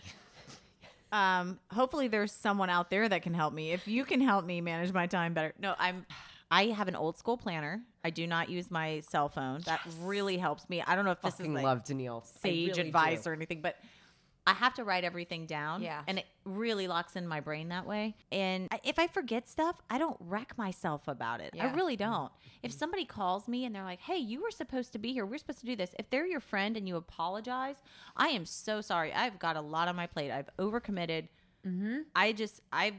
[1.13, 4.61] um hopefully there's someone out there that can help me if you can help me
[4.61, 6.05] manage my time better no i'm
[6.51, 10.37] i have an old school planner i do not use my cell phone that really
[10.37, 12.23] helps me i don't know if this is like love Danneel.
[12.23, 13.31] I sage really advice do.
[13.31, 13.77] or anything but
[14.49, 16.03] i have to write everything down Yeah.
[16.09, 18.17] and it really locks in my brain that way.
[18.33, 21.51] And if i forget stuff i don't wreck myself about it.
[21.61, 22.33] I really don't.
[22.63, 25.27] If somebody calls me and they're like hey you were supposed to be here.
[25.27, 25.95] We're supposed to do this.
[25.99, 27.77] If they're your friend and you apologize
[28.17, 29.13] i am so sorry.
[29.13, 30.31] I've got a lot on my plate.
[30.31, 31.29] I've overcommitted.
[31.67, 31.99] Mm-hmm.
[32.17, 32.95] I just I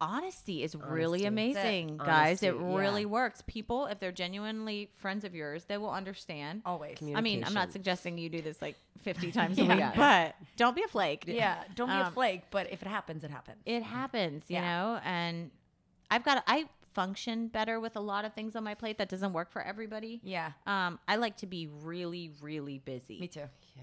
[0.00, 1.52] honesty is really Honesty.
[1.54, 1.68] That's it.
[1.68, 2.42] amazing, guys.
[2.42, 3.06] It really yeah.
[3.06, 3.42] works.
[3.46, 6.62] People, if they're genuinely friends of yours, they will understand.
[6.66, 6.98] Always.
[7.14, 10.74] I mean, I'm not suggesting you do this like 50 times a week, but don't
[10.76, 11.24] be a flake.
[11.26, 11.62] Yeah.
[11.74, 13.58] Don't be a Um, flake, but if it happens, it happens.
[13.66, 14.62] It happens, you Yeah.
[14.94, 15.50] know, and
[16.10, 19.32] I've got I function better with a lot of things on my plate that doesn't
[19.32, 20.20] work for everybody.
[20.22, 20.52] yeah.
[20.66, 23.18] Um, I like to be really, really busy.
[23.20, 23.40] Me too.
[23.76, 23.82] Yeah.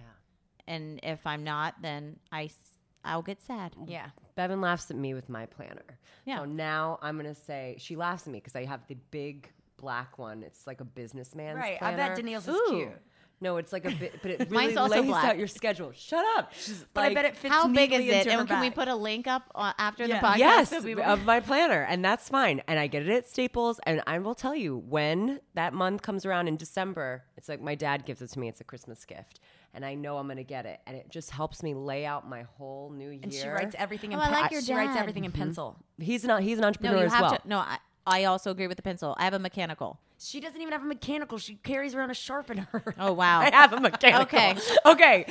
[0.67, 3.75] And if I'm not, then I s- I'll get sad.
[3.79, 3.89] Mm.
[3.89, 4.09] Yeah.
[4.37, 5.99] Bevin laughs at me with my planner.
[6.25, 6.37] Yeah.
[6.39, 10.17] So now I'm gonna say she laughs at me because I have the big black
[10.17, 10.43] one.
[10.43, 11.79] It's like a businessman's Right.
[11.79, 12.03] planner.
[12.03, 12.65] I bet Danneel's is Ooh.
[12.69, 13.01] cute.
[13.43, 15.25] No, it's like a bit, but it really Mine's also lays black.
[15.25, 15.91] out your schedule.
[15.95, 16.53] Shut up.
[16.53, 18.17] She's But like, I bet it fits How big is neatly it?
[18.27, 18.75] into her And can we bag.
[18.75, 20.19] put a link up uh, after Yeah.
[20.21, 20.37] the podcast?
[20.37, 22.61] Yes, so people- of my planner, and that's fine.
[22.67, 26.23] And I get it at Staples, and I will tell you when that month comes
[26.25, 27.23] around in December.
[27.35, 28.47] It's like my dad gives it to me.
[28.47, 29.39] It's a Christmas gift,
[29.73, 32.43] and I know I'm gonna get it, and it just helps me lay out my
[32.59, 33.21] whole new year.
[33.23, 34.99] And she writes everything in Oh, I pen- like your she writes dad.
[35.01, 35.77] everything in pencil.
[35.97, 36.43] He's not.
[36.43, 37.37] He's an no, entrepreneur you as have well.
[37.39, 37.47] to.
[37.47, 39.15] No, I, I also agree with the pencil.
[39.17, 39.99] I have a mechanical.
[40.23, 41.39] She doesn't even have a mechanical.
[41.39, 42.67] She carries around a sharpener.
[42.99, 43.39] Oh wow.
[43.41, 44.21] I have a mechanical.
[44.23, 44.55] Okay.
[44.85, 45.25] Okay.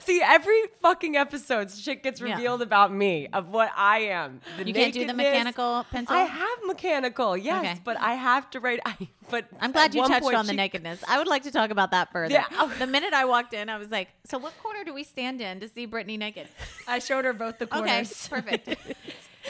[0.00, 2.34] See, every fucking episode, shit gets Yeah.
[2.34, 4.40] revealed about me of what I am.
[4.58, 6.14] The You can't do the mechanical pencil?
[6.14, 7.80] I have mechanical, yes, Okay.
[7.82, 8.80] but I have to write.
[8.86, 11.02] I, but I'm glad you touched on the nakedness.
[11.08, 12.34] I would like to talk about that further.
[12.34, 12.72] Yeah.
[12.78, 15.60] The minute I walked in, I was like, "So what corner do we stand in
[15.60, 16.46] to see Brittany naked?"
[16.86, 18.28] I showed her both the corners.
[18.30, 18.64] Okay, corners.
[18.66, 18.96] perfect.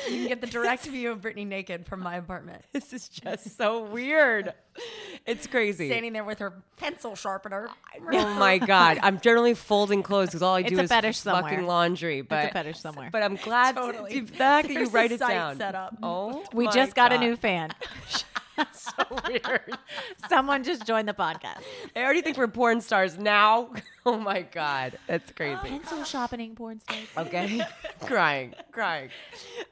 [0.09, 2.63] You can get the direct view of Brittany naked from my apartment.
[2.73, 4.53] This is just so weird.
[5.25, 5.89] It's crazy.
[5.89, 7.69] Standing there with her pencil sharpener.
[8.13, 8.99] Oh my god!
[9.03, 11.63] I'm generally folding clothes because all I It's do a is fetish fucking somewhere.
[11.67, 12.21] laundry.
[12.23, 13.09] But it's a fetish somewhere.
[13.11, 14.21] But I'm glad Totally.
[14.21, 15.57] the fact that you There's a write it site down.
[15.57, 15.97] set up.
[16.03, 17.71] Oh, We my just got a new fan.
[18.73, 18.93] so
[19.27, 19.77] weird.
[20.29, 21.63] Someone just joined the podcast.
[21.95, 23.71] I already think we're porn stars now.
[24.17, 25.59] Oh my god, that's crazy.
[25.65, 27.09] Pencil sharpening porn stars.
[27.27, 27.61] Okay.
[28.03, 29.11] crying, crying.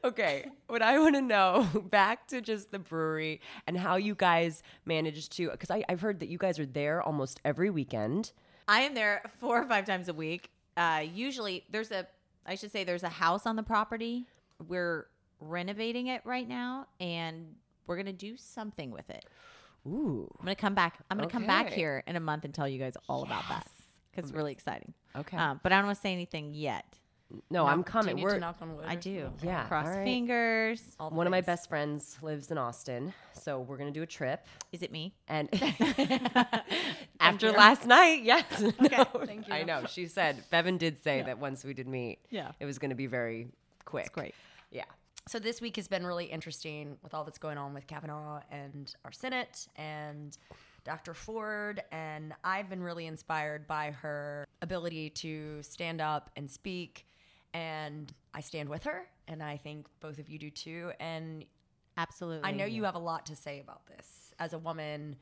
[0.03, 0.51] Okay.
[0.67, 5.37] What I want to know back to just the brewery and how you guys managed
[5.37, 8.33] to, because I've heard that you guys are there almost every weekend.
[8.67, 10.51] I am there four or five times a week.
[10.77, 12.05] Uh, usually, there's a,
[12.45, 14.27] I should say, there's a house on the property.
[14.67, 15.07] We're
[15.39, 17.55] renovating it right now, and
[17.87, 19.27] we're gonna do something with it.
[19.87, 20.29] Ooh.
[20.41, 20.99] I'm gonna come back.
[21.09, 23.69] I'm gonna come back here in a month and tell you guys all about that
[24.15, 24.93] because it's really exciting.
[25.17, 25.37] Okay.
[25.37, 26.85] Um, but I don't want to say anything yet.
[27.51, 28.17] no, I'm Do you coming.
[28.17, 29.23] need We're to knock on wood I or do.
[29.25, 29.49] something?
[29.49, 30.05] Yeah, Cross all right.
[30.05, 30.83] fingers.
[31.01, 31.47] All the one of my things.
[31.47, 34.47] best friends lives in Austin, so we're gonna do a trip.
[34.73, 35.15] Is it me?
[35.29, 35.49] And
[37.21, 38.45] after last night, yes.
[38.61, 39.55] No, thank you.
[39.55, 39.65] I you.
[39.67, 39.85] know.
[39.89, 42.53] She said Bevin did say that once we did meet, Yeah.
[42.61, 43.49] it was gonna be very
[43.85, 44.13] quick.
[44.13, 44.35] great.
[44.71, 44.85] Yeah.
[45.27, 48.95] So this week has been really interesting with all that's going on with Kavanaugh and
[49.07, 50.37] our Senate and
[50.85, 51.15] Dr.
[51.15, 51.83] Ford.
[51.91, 57.07] And I've been really inspired by her ability to stand up and speak.
[57.53, 59.07] And I stand with her.
[59.29, 60.93] And I think both of you do too.
[61.01, 61.45] And
[61.97, 62.49] Absolutely.
[62.49, 65.17] I know you have a lot to say about this as a woman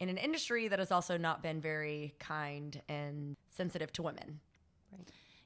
[0.00, 4.40] in an industry that has also not been very kind and sensitive to women.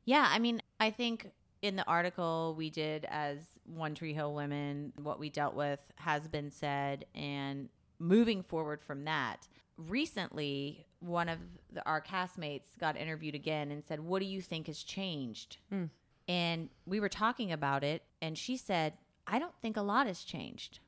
[0.05, 1.31] Yeah, I mean, I think
[1.63, 6.29] in the article we did as One Tree Hill Women, what we dealt with has
[6.29, 7.69] been said, and
[7.99, 11.39] moving forward from that, recently one of
[11.73, 15.85] the, our castmates got interviewed again and said, "What do you think has changed?" Hmm.
[16.29, 18.95] And we were talking about it, and she said,
[19.27, 20.81] "I don't think a lot has changed."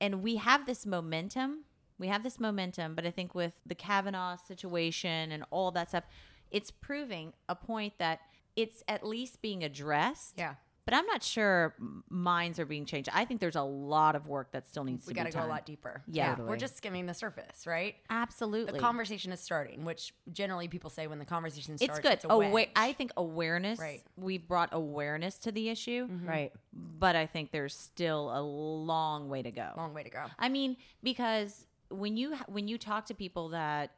[0.00, 1.64] And we have this momentum.
[1.98, 6.04] We have this momentum, but I think with the Kavanaugh situation and all that stuff,
[6.50, 8.20] it's proving a point that
[8.54, 10.34] it's at least being addressed.
[10.36, 10.54] Yeah.
[10.88, 11.74] But I'm not sure
[12.08, 13.10] minds are being changed.
[13.12, 15.26] I think there's a lot of work that still needs We to be done.
[15.26, 16.02] We got to go a lot deeper.
[16.06, 16.36] Yeah.
[16.40, 17.96] We're just skimming the surface, right?
[18.08, 18.72] Absolutely.
[18.72, 22.12] The conversation is starting, which generally people say when the conversation it's good.
[22.12, 22.70] It's a Awa- wedge.
[22.74, 23.78] I think awareness.
[23.78, 24.02] Right.
[24.16, 26.26] We brought awareness to the issue, mm-hmm.
[26.26, 26.52] Right.
[26.72, 29.68] but I think there's still a long way to go.
[29.76, 30.24] long way to go.
[30.38, 33.90] I mean, because when you when you talk to people that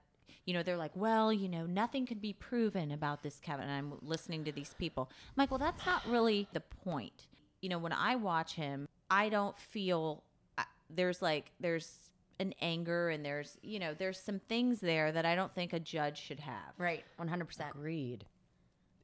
[0.47, 3.65] you know they're like, well, you know, nothing could be proven about this Kevin.
[3.69, 5.11] And I'm listening to these people.
[5.13, 7.27] I'm like, well, that's not really the point.
[7.63, 10.23] You know, when I watch him, I don't feel
[10.59, 11.93] I- there's like there's
[12.39, 15.81] an anger and there's you know there's some things there that I don't think a
[15.81, 16.73] judge should have.
[16.79, 17.71] Right, one hundred percent.
[17.75, 18.25] Agreed.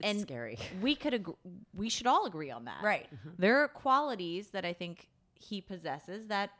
[0.01, 0.59] It's And scary.
[0.83, 1.35] We could agree.
[1.75, 2.83] We should all agree on that.
[2.83, 3.07] Right.
[3.15, 3.31] Mm-hmm.
[3.39, 6.51] There are qualities that I think he possesses that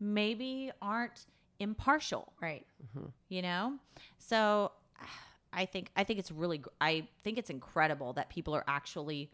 [0.00, 1.26] maybe aren't
[1.58, 2.66] impartial Right.
[2.84, 3.06] Mm-hmm.
[3.28, 3.74] you know
[4.18, 4.72] so
[5.52, 9.30] i think i think it's really i think it's incredible that people are actually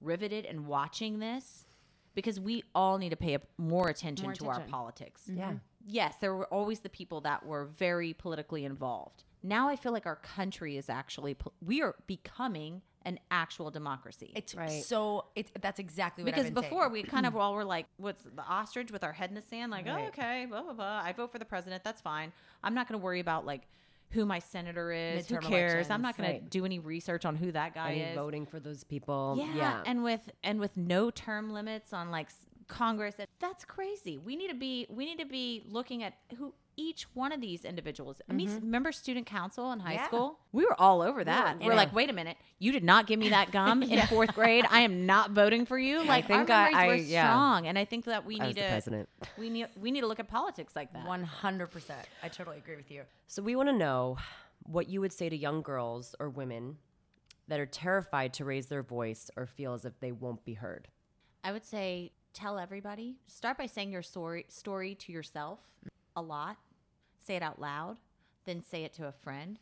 [0.00, 1.66] riveted and watching this
[2.14, 4.70] because we all need to pay more attention More to our attention.
[4.72, 5.44] politics Yeah.
[5.48, 5.56] Mm-hmm.
[5.86, 10.06] yes there were always the people that were very politically involved now i feel like
[10.06, 14.84] our country is actually we are becoming an actual democracy It's Right.
[14.84, 16.92] so it's that's exactly what because I've been before saying.
[16.92, 19.70] we kind of all were like, what's the ostrich with our head in the sand?
[19.72, 21.00] Like, oh, okay, blah, blah, blah.
[21.02, 21.82] I vote for the president.
[21.84, 22.32] That's fine.
[22.62, 23.62] I'm not going to worry about like
[24.10, 25.26] who my senator is.
[25.28, 25.88] Midterm who cares?
[25.88, 28.16] I'm not going to do any research on who that guy Any is.
[28.16, 29.36] voting for those people.
[29.38, 29.54] Yeah.
[29.56, 29.82] Yeah.
[29.86, 32.28] And with, and with no term limits on like
[32.66, 34.18] Congress, that's crazy.
[34.18, 37.64] We need to be, we need to be looking at who each one of these
[37.64, 38.20] individuals.
[38.28, 38.64] I mean, mm-hmm.
[38.64, 40.08] remember student council in high Yeah.
[40.08, 40.36] schow?
[40.52, 41.60] We were all over that.
[41.60, 44.34] in We're like, wait a minute, you did not give me that gum in fourth
[44.34, 44.64] grade.
[44.70, 46.04] I am not voting for you.
[46.10, 47.30] Like, think our I- memories I- were yeah.
[47.30, 49.08] strong, and I think that we need to president.
[49.38, 51.06] we need we need to look at politics like that.
[51.06, 51.90] 100%.
[52.22, 53.02] I totally agree with you.
[53.28, 54.16] So we want to know
[54.64, 56.78] what you would say to young girls or women
[57.46, 60.88] that are terrified to raise their voice or feel as if they won't be heard.
[61.44, 63.16] I would say tell everybody.
[63.26, 65.60] Start by saying your story story to yourself
[66.16, 66.56] a lot.
[67.24, 67.98] Say it out loud,
[68.46, 69.58] then say it to a friend.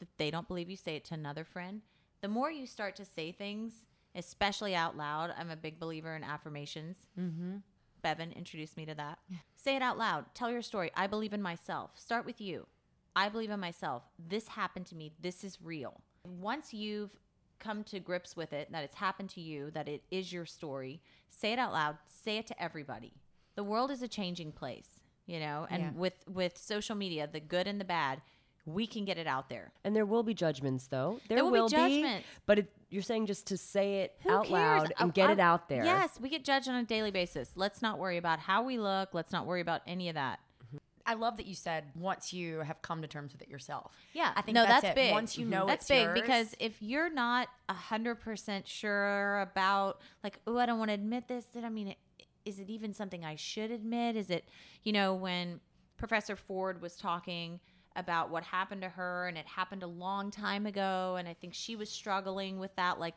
[0.00, 1.82] If they don't believe you, say it to another friend.
[2.20, 6.24] The more you start to say things, especially out loud, I'm a big believer in
[6.24, 6.96] affirmations.
[7.18, 7.56] Mm-hmm.
[8.04, 9.18] Bevin introduced me to that.
[9.56, 10.26] Say it out loud.
[10.34, 10.90] Tell your story.
[10.96, 11.92] I believe in myself.
[11.94, 12.66] Start with you.
[13.14, 14.02] I believe in myself.
[14.18, 15.12] This happened to me.
[15.20, 16.00] This is real.
[16.24, 17.16] Once you've
[17.60, 21.00] come to grips with it, that it's happened to you, that it is your story,
[21.30, 21.98] say it out loud.
[22.06, 23.12] Say it to everybody.
[23.54, 25.00] The world is a changing place,
[25.32, 25.90] you know, and Yeah.
[25.92, 28.20] with with social media, the good and the bad,
[28.66, 29.72] we can get it out there.
[29.82, 31.20] And there will be judgments, though.
[31.28, 32.28] There, There will be will, judgments.
[32.46, 34.52] But it, you're saying just to say it Who out cares?
[34.52, 35.84] loud and I- get I- it out there.
[35.84, 37.50] Yes, we get judged on a daily basis.
[37.56, 39.14] Let's not worry about how we look.
[39.14, 40.38] Let's not worry about any of that.
[40.66, 40.76] Mm-hmm.
[41.06, 43.96] I love that you said once you have come to terms with it yourself.
[44.12, 44.94] Yeah, I think no, that's, that's, it.
[44.94, 45.12] big.
[45.12, 45.54] Once you mm-hmm.
[45.54, 50.38] know that's it's big yours- because if you're not a hundred percent sure about, like,
[50.46, 51.46] oh, I don't want to admit this.
[51.46, 51.96] Then I mean, it,
[52.44, 54.16] is it even something I should admit?
[54.16, 54.48] Is it,
[54.82, 55.60] you know, when
[55.96, 57.60] Professor Ford was talking
[57.94, 61.54] about what happened to her, and it happened a long time ago, and I think
[61.54, 63.14] she was struggling with that, like.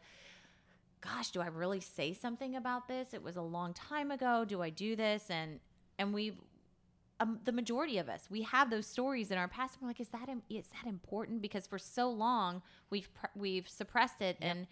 [1.01, 3.13] Gosh, do I really say something about this?
[3.13, 4.43] It was a long time ago.
[4.43, 5.29] Do I do this?
[5.29, 5.59] And
[5.99, 6.35] and we've
[7.19, 10.01] um, the majority of us we have those stories in our past and we're like
[10.01, 14.67] is that is that important because for so long we've pr- we've suppressed it and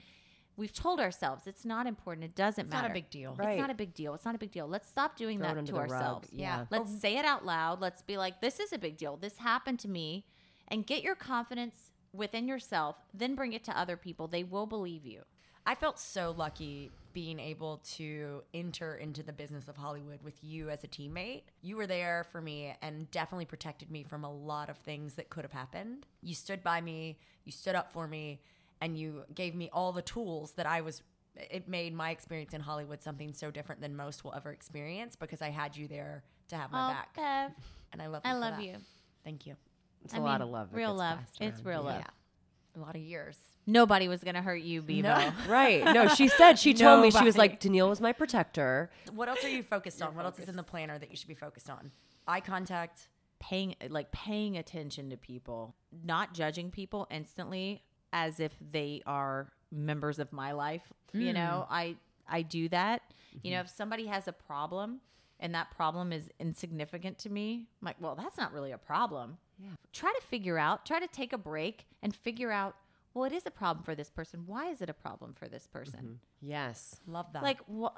[0.58, 2.26] we've told ourselves it's not important.
[2.26, 2.68] It doesn't matter.
[2.68, 3.36] it's matter not a big deal.
[3.38, 3.50] Right.
[3.50, 4.14] it's not a big deal.
[4.14, 4.68] It's not a big deal.
[4.68, 6.30] Let's stop doing Throw that to ourselves.
[6.32, 6.66] Yeah.
[6.70, 7.82] let's say it out loud.
[7.82, 9.18] Let's be like this is a big deal.
[9.18, 10.26] This happened to me.
[10.70, 14.28] And get your confidence within yourself then bring it to other people.
[14.28, 15.24] They will believe you.
[15.66, 20.70] I felt so lucky being able to enter into the business of Hollywood with you
[20.70, 21.44] as a teammate.
[21.62, 25.30] You were there for me and definitely protected me from a lot of things that
[25.30, 26.06] could have happened.
[26.22, 28.42] You stood by me, you stood up for me,
[28.84, 31.02] and you gave me all the tools that I was.
[31.36, 35.42] It made my experience in Hollywood something so different than most will ever experience because
[35.42, 37.16] I had you there to have my oh, back.
[37.16, 37.52] Bev,
[37.92, 38.30] And I love you.
[38.30, 38.64] i for love that.
[38.64, 38.76] you
[39.24, 39.56] Thank you.
[40.04, 40.68] It's I a lot of love.
[40.74, 41.66] real love it's around.
[41.66, 42.76] real love Yeah.
[42.76, 43.38] A lot of years.
[43.66, 45.34] nobody was gonna hurt you Bebo.
[45.48, 45.84] Right.
[45.86, 48.92] No, she said, she told me, she was like, Danneel was my protector.
[49.14, 50.16] What else are you focused on?
[50.16, 51.92] What else is in the planner that you should be focused on?
[52.28, 53.08] Eye contact.
[53.40, 60.20] paying like paying attention to people, not judging people instantly as if they are members
[60.20, 60.94] of my life.
[61.12, 61.34] You hmm.
[61.34, 61.98] know, I
[62.28, 63.02] I do that.
[63.42, 63.66] You know, mm-hmm.
[63.66, 65.02] if somebody has a problem
[65.40, 69.38] and that problem is insignificant to me, I'm like, well, that's not really a problem.
[69.60, 69.70] Yeah.
[69.92, 72.76] Try to figure out, try to take a break and figure out,
[73.14, 74.44] well, it is a problem for this person.
[74.46, 76.00] Why is it a problem for this person?
[76.00, 76.50] Mm-hmm.
[76.50, 76.98] Yes.
[77.08, 77.44] Love that.
[77.44, 77.96] Like, well,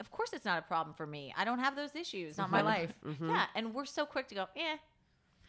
[0.00, 1.32] of course it's not a problem for me.
[1.36, 2.30] I don't have those issues.
[2.30, 2.98] It's not my life.
[3.06, 3.30] Mm-hmm.
[3.30, 4.76] Yeah, and we're so quick to go, eh,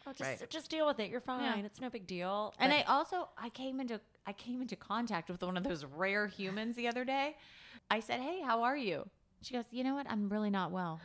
[0.06, 0.50] Oh, just, Right.
[0.50, 1.10] just deal with it.
[1.10, 1.58] You're fine.
[1.60, 1.64] Yeah.
[1.66, 2.54] It's no big deal.
[2.58, 5.84] And But I also I came into I came into contact with one of those
[5.84, 7.36] rare humans the other day.
[7.90, 9.08] I said, "Hey, how are you?"
[9.42, 10.06] She goes, "You know what?
[10.10, 11.00] I'm really not well."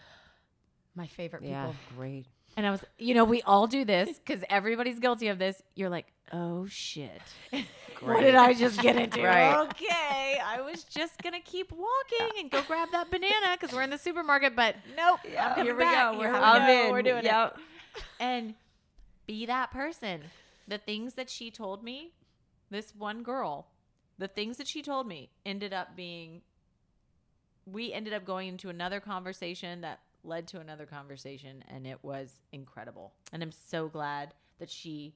[0.95, 1.53] my favorite people.
[1.55, 1.73] Yeah.
[1.95, 2.25] Great.
[2.55, 5.61] And I was, you know, we all do this because everybody's guilty of this.
[5.75, 7.21] You're like, "Oh shit,
[8.01, 9.55] what did I just get into?" Right.
[9.67, 13.91] Okay, I was just gonna keep walking and go grab that banana because we're in
[13.91, 15.19] the supermarket, but nope.
[15.39, 16.13] I'm coming here we back.
[16.13, 16.17] go.
[16.17, 16.45] We're we having- go.
[16.47, 16.91] I'm in.
[16.91, 17.59] We're doing it Yep.
[18.19, 18.55] and
[19.27, 20.21] be that person.
[20.67, 22.13] The things that she told me,
[22.69, 23.67] this one girl,
[24.17, 26.41] the things that she told me ended up being,
[27.65, 32.41] we ended up going into another conversation that led to another conversation, and it was
[32.51, 33.13] incredible.
[33.31, 35.13] And I'm so glad that she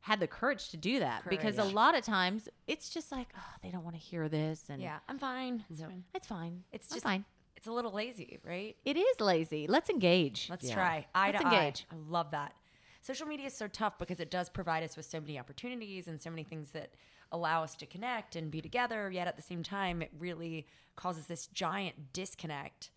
[0.00, 3.54] had the courage to do that because a lot of times it's just like, oh,
[3.62, 5.64] they don't want to hear this, and Yeah, I'm fine.
[5.70, 6.04] It's fine.
[6.14, 6.62] it's fine.
[6.72, 7.24] It's I'm just fine.
[7.56, 8.76] It's a little lazy, right?
[8.84, 9.66] It is lazy.
[9.66, 10.48] Let's engage.
[10.50, 10.74] Let's Yeah.
[10.74, 11.06] try.
[11.14, 11.54] Eye Let's to eye.
[11.58, 11.86] engage.
[11.90, 12.54] I love that.
[13.04, 16.22] Social media is so tough because it does provide us with so many opportunities and
[16.22, 16.94] so many things that
[17.30, 19.10] allow us to connect and be together.
[19.10, 22.88] Yet at the same time, it really causes this giant disconnect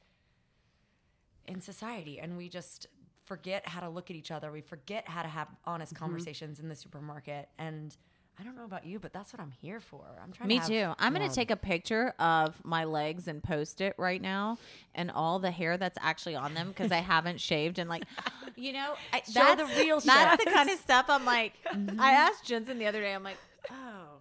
[1.46, 2.22] in society.
[2.22, 2.88] And we just
[3.26, 4.50] forget how to look at each other.
[4.50, 6.06] We forget how to have honest Mm-hmm.
[6.06, 7.50] conversations in the supermarket.
[7.58, 7.98] And
[8.40, 10.04] I don't know about you, but that's what I'm here for.
[10.24, 10.94] I'm trying Me to too.
[11.00, 14.60] I'm gonna take a picture of my legs and post it right now,
[14.94, 18.04] and all the hair that's actually on them because I haven't shaved and like,
[18.56, 21.54] you know, I, that's the real That's the kind of stuff I'm like.
[22.00, 23.14] I asked Jensen the other day.
[23.14, 23.38] I'm like,
[23.72, 24.20] oh,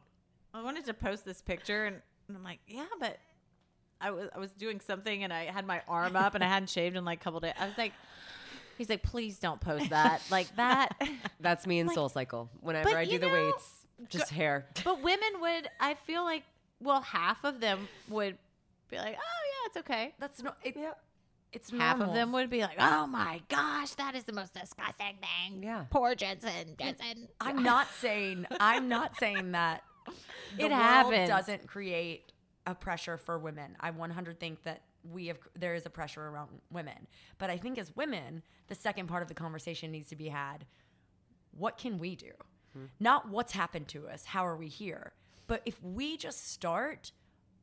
[0.54, 1.96] I wanted to post this picture, and,
[2.28, 3.18] and I'm like, yeah, but
[4.00, 6.70] I was I was doing something, and I had my arm up, and I hadn't
[6.70, 7.54] shaved in like a couple days.
[7.58, 7.92] I was like.
[8.78, 10.20] He's like, please don't post that.
[10.30, 11.00] like that.
[11.40, 12.50] That's me in Soul Cycle.
[12.60, 13.75] Whenever I do the know, weights,
[14.08, 14.66] just hair.
[14.84, 16.44] But women would, I feel like,
[16.80, 18.36] well, half of them would
[18.90, 20.14] be like, oh, yeah, it's okay.
[20.18, 20.52] That's no.
[20.62, 20.92] It, Yeah.
[21.52, 25.14] It's Half of them would be like, oh my gosh, that is the most disgusting
[25.22, 25.62] thing.
[25.62, 25.84] Yeah.
[25.88, 26.74] Poor Jensen.
[26.78, 27.28] Jensen.
[27.40, 28.44] I'm not saying.
[28.60, 29.82] I'm not saying that.
[30.56, 31.28] The It world happens.
[31.28, 32.32] doesn't create
[32.66, 33.76] a pressure for women.
[33.80, 37.06] I 100 think that we have there is a pressure around women,
[37.38, 40.66] but I think as women, the second part of the conversation needs to be had.
[41.52, 42.32] What can we do?
[42.76, 42.86] Mm-hmm.
[43.00, 44.26] Not what's happened to us.
[44.26, 45.12] How are we here?
[45.46, 47.12] But if we just start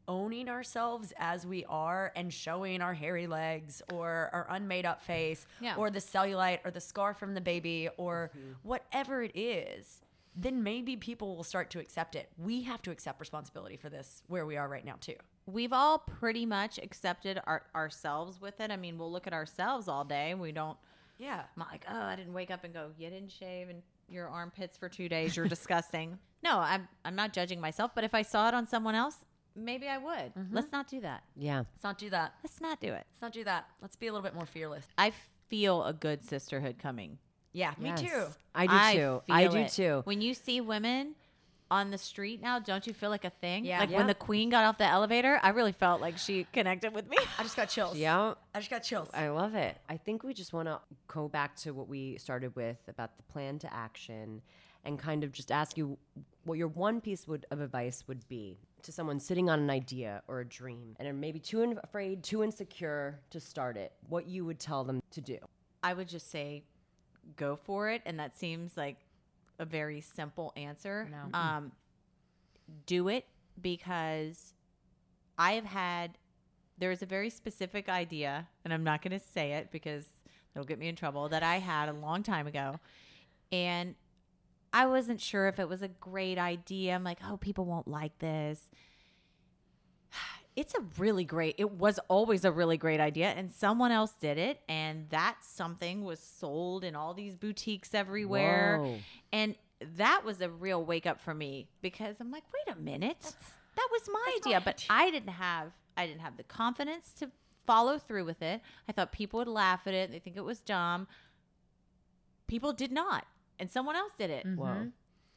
[0.07, 5.45] owning ourselves as we are and showing our hairy legs or our unmade up face
[5.61, 5.75] Yeah.
[5.77, 8.51] or the cellulite or the scar from the baby or mm-hmm.
[8.63, 10.01] whatever it is,
[10.35, 12.29] then maybe people will start to accept it.
[12.37, 15.15] We have to accept responsibility for this where we are right now too.
[15.45, 18.71] We've all pretty much accepted our, ourselves with it.
[18.71, 20.33] I mean, we'll look at ourselves all day.
[20.33, 20.77] We don't,
[21.17, 21.43] Yeah.
[21.55, 24.77] I'm like, oh, I didn't wake up and go, you didn't shave and your armpits
[24.77, 25.35] for two days.
[25.35, 26.17] You're disgusting.
[26.43, 29.15] No, I'm, I'm not judging myself, but if I saw it on someone else,
[29.55, 30.35] maybe I would.
[30.35, 30.53] Mm-hmm.
[30.53, 31.23] Let's not do that.
[31.37, 31.59] Yeah.
[31.59, 32.33] Let's not do that.
[32.43, 33.05] Let's not do it.
[33.13, 33.65] Let's not do that.
[33.81, 34.85] Let's be a little bit more fearless.
[34.97, 35.13] I
[35.47, 37.17] feel a good sisterhood coming.
[37.53, 38.01] Yeah, me Yes.
[38.01, 38.25] too.
[38.53, 39.21] I do too.
[39.29, 39.71] I feel do it.
[39.71, 40.01] too.
[40.03, 41.15] When you see women
[41.73, 43.65] on the street now, don't you feel like a thing?
[43.65, 43.79] Yeah.
[43.79, 43.97] Like Yeah.
[43.97, 47.17] when the queen got off the elevator, I really felt like she connected with me.
[47.39, 47.97] I just got chills.
[47.97, 48.35] Yeah.
[48.53, 49.09] I just got chills.
[49.13, 49.75] I love it.
[49.89, 53.23] I think we just want to go back to what we started with about the
[53.23, 54.41] plan to action
[54.85, 55.97] and kind of just ask you
[56.45, 60.21] what your one piece would, of advice would be to someone sitting on an idea
[60.27, 63.93] or a dream and are maybe too in- afraid, too insecure to start it.
[64.09, 65.39] What you would tell them to do.
[65.81, 66.65] I would just say
[67.35, 68.01] go for it.
[68.05, 68.97] And that seems like
[69.59, 71.09] a very simple answer.
[71.11, 71.37] No.
[71.37, 71.71] Um,
[72.85, 73.25] do it
[73.61, 74.53] because
[75.37, 76.17] I have had,
[76.77, 80.05] there's a very specific idea, and I'm not going to say it because
[80.55, 82.79] it'll get me in trouble, that I had a long time ago.
[83.51, 83.95] And
[84.71, 86.95] I wasn't sure if it was a great idea.
[86.95, 88.69] I'm like, oh, people won't like this.
[90.55, 93.27] It's a really great, it was always a really great idea.
[93.29, 94.59] And someone else did it.
[94.69, 98.79] And that something was sold in all these boutiques everywhere.
[98.79, 98.97] Whoa.
[99.31, 99.55] And
[99.97, 103.21] that was a real wake up for me because I'm like, wait a minute.
[103.75, 104.61] that was my that's my idea.
[104.63, 104.87] But idea.
[104.89, 107.29] I didn't have I didn't have the confidence to
[107.65, 108.61] follow through with it.
[108.87, 110.11] I thought people would laugh at it.
[110.11, 111.07] They think it was dumb.
[112.47, 113.25] People did not.
[113.59, 114.45] And someone else did it.
[114.45, 114.59] Mm-hmm.
[114.59, 114.87] Whoa.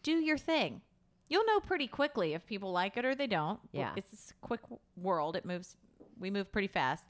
[0.03, 0.81] Do your thing.
[1.29, 3.59] You'll know pretty quickly if people like it or they don't.
[3.73, 3.93] Yeah.
[3.97, 4.61] It's this quick
[4.97, 5.37] world.
[5.37, 5.77] It moves
[6.19, 7.05] we move pretty fast.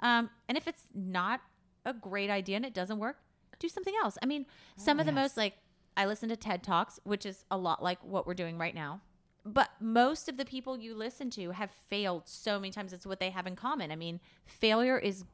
[0.00, 1.40] Um, and if it's not
[1.84, 3.18] a great idea and it doesn't work,
[3.58, 4.18] do something else.
[4.22, 5.54] I mean, some of the most like
[5.96, 9.00] I listen to TED Talks, which is a lot like what we're doing right now.
[9.44, 12.92] But most of the people you listen to have failed so many times.
[12.92, 13.90] It's what they have in common.
[13.90, 15.24] I mean, failure is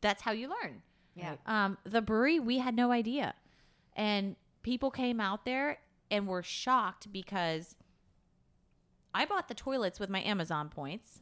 [0.00, 0.82] that's how you learn.
[1.14, 1.34] Yeah.
[1.46, 3.34] Um, the brewery, we had no idea.
[3.94, 5.78] And people came out there
[6.14, 7.74] and we were shocked because
[9.12, 11.20] I bought the toilets with my Amazon points.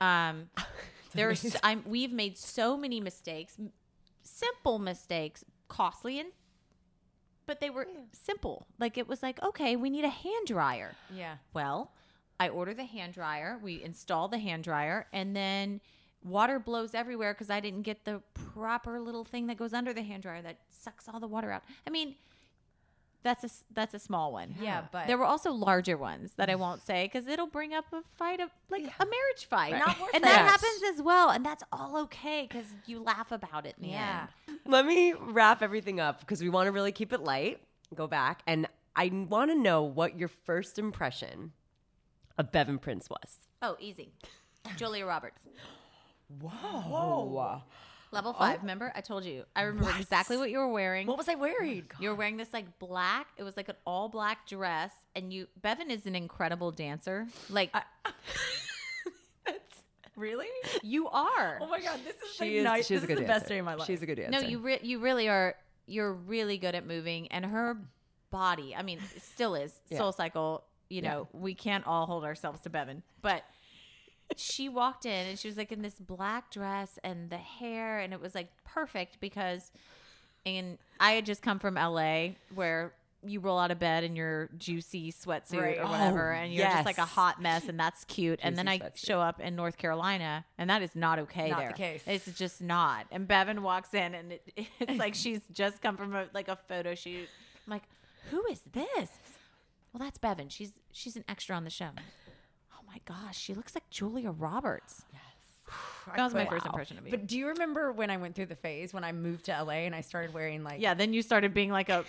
[0.00, 0.50] Um,
[1.14, 3.56] there's, I'm, we've made so many mistakes,
[4.22, 6.28] simple mistakes, costly and,
[7.46, 8.66] but they were simple.
[8.78, 10.94] Like it was like, okay, we need a hand dryer.
[11.14, 11.36] Yeah.
[11.54, 11.92] Well,
[12.38, 15.80] I order the hand dryer, we install the hand dryer, and then
[16.22, 20.02] water blows everywhere because I didn't get the proper little thing that goes under the
[20.02, 21.62] hand dryer that sucks all the water out.
[21.86, 22.16] I mean,
[23.24, 24.54] that's a s- that's a small one.
[24.60, 27.86] Yeah, but- there were also larger ones that I won't say because it'll bring up
[27.92, 30.26] a fight of like a marriage fight, Not worth and it.
[30.26, 30.50] that Yes.
[30.52, 34.26] happens as well, and that's all okay because you laugh about it in the Yeah.
[34.46, 34.60] end.
[34.66, 37.60] Let me wrap everything up because we want to really keep it light.
[37.94, 38.42] Go back.
[38.46, 41.52] And I want to know what your first impression
[42.38, 43.48] of Bevin Prince was.
[43.62, 44.12] Oh, easy,
[44.76, 45.42] Julia Roberts.
[46.40, 47.62] Whoa.
[48.14, 48.38] Level oh.
[48.38, 48.60] five.
[48.60, 49.44] Remember, I told you.
[49.54, 51.06] I remember exactly what you were wearing.
[51.06, 51.84] What was I oh wearing?
[51.98, 53.26] You were wearing this like black.
[53.36, 55.46] It was like an all black dress, and you.
[55.60, 57.26] Bevin is an incredible dancer.
[57.50, 57.72] Like
[60.16, 60.46] Really?
[60.82, 61.58] you are.
[61.60, 63.40] Oh my god, this is She the is, she's this a good is the dancer.
[63.40, 63.86] best day of my life.
[63.86, 64.40] She's a good dancer.
[64.40, 65.56] no, you re- you really are.
[65.86, 67.76] You're really good at moving, and her
[68.30, 68.74] body.
[68.76, 69.98] I mean, still is Yeah.
[69.98, 70.64] Soul Cycle.
[70.88, 73.42] You know, we can't all hold ourselves to Bevin, but
[74.36, 78.12] she walked in and she was like in this black dress and the hair, and
[78.12, 79.70] it was like perfect because.
[80.46, 82.92] And I had just come from LA where
[83.26, 85.78] you roll out of bed in your juicy sweatsuit Right.
[85.78, 88.40] or oh, whatever, Oh, and you're just like a hot mess, and that's cute.
[88.42, 88.96] and then I sweatsuit.
[89.06, 91.72] show up in North Carolina, and that is not okay Not the there.
[91.72, 92.02] case.
[92.06, 93.06] It's just not.
[93.10, 94.42] And Bevin walks in, and it,
[94.80, 97.26] it's like she's just come from a, like a photo shoot.
[97.66, 97.84] I'm like,
[98.30, 99.08] who is this?
[99.94, 100.50] Well, that's Bevin.
[100.50, 101.88] She's she's an extra on the show.
[102.94, 105.04] I'm like, oh my gosh, she looks like Julia Roberts.
[106.12, 106.58] I That was my quit.
[106.60, 107.10] first impression of you.
[107.10, 109.84] But do you remember when I went through the phase when I moved to LA
[109.86, 112.04] and I started wearing like Yeah, then you started being like a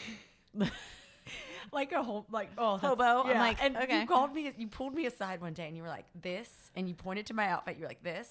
[1.71, 3.27] like a whole like oh that's- Hobo?
[3.29, 4.01] I'm like, and okay.
[4.01, 6.87] you called me you pulled me aside one day and you were like this and
[6.87, 8.29] you pointed to my outfit you were like this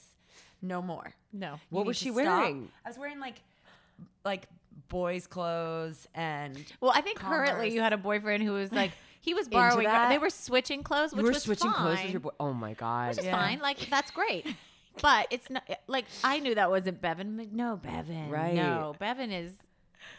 [0.63, 1.53] no more no.
[1.55, 2.69] You What was to she stop." wearing?
[2.85, 3.37] I was wearing like
[4.25, 4.47] like
[4.89, 8.93] boys clothes and Well, I think currently you had a boyfriend who was like
[9.25, 9.85] he was borrowing.
[9.87, 10.09] that?
[10.11, 12.31] They were switching clothes, which you were was switching clothes fine, with your boy.
[12.39, 13.09] Oh my god.
[13.11, 13.33] which is Yeah.
[13.41, 13.59] fine.
[13.61, 14.47] Like that's great.
[15.03, 17.21] But it's not like I knew that wasn't Bevin.
[17.23, 18.31] I'm like, No, Bevin.
[18.31, 18.55] Right.
[18.55, 19.53] No, Bevin is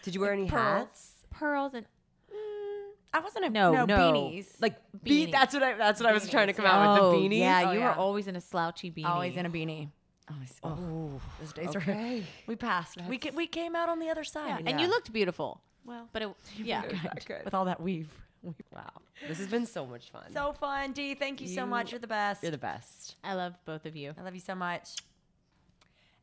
[0.04, 0.88] Did you wear any pearls.
[0.90, 1.12] hats?
[1.32, 1.86] pearls and
[2.30, 3.98] mm, I wasn't a No, no, no.
[3.98, 5.32] beanies Like be- Beanie.
[5.32, 7.40] that's what I that's what I was trying to come out with Oh, the beanies.
[7.40, 7.86] Yeah, Oh, you yeah.
[7.90, 9.06] were always in a slouchy beanie.
[9.06, 9.88] always in a beanie
[10.30, 12.24] always, oh, oh those days are Okay.
[12.48, 15.14] we passed we ca- we came out on the other side Yeah, and you looked
[15.14, 15.62] beautiful.
[15.86, 16.82] well But it, yeah,
[17.26, 17.46] Good.
[17.46, 18.10] with all that weave
[18.74, 18.92] Wow.
[19.28, 20.24] This has been so much fun.
[20.34, 23.16] so fun Dee thank you, so You- much you're the best You're the best.
[23.24, 24.14] I love both of you.
[24.18, 24.90] I love you so much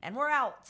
[0.02, 0.68] and we're out